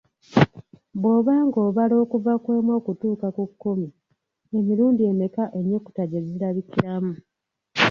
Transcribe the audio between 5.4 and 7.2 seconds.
ennyukuta gye zirabikamu?